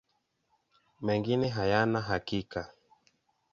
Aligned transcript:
Mengine 1.01 1.47
hayana 1.49 2.01
hakika. 2.01 2.71